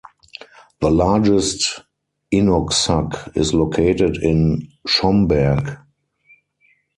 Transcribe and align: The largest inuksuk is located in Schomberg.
The 0.79 0.89
largest 0.89 1.81
inuksuk 2.33 3.37
is 3.37 3.53
located 3.53 4.17
in 4.17 4.67
Schomberg. 4.87 5.77